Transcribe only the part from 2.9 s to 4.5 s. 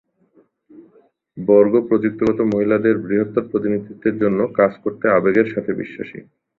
বৃহত্তর প্রতিনিধিত্বের জন্য